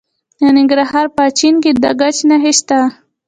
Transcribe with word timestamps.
د 0.39 0.43
ننګرهار 0.57 1.07
په 1.15 1.21
اچین 1.29 1.55
کې 1.63 1.71
د 1.83 1.85
ګچ 1.99 2.17
نښې 2.29 2.53
شته. 2.59 2.79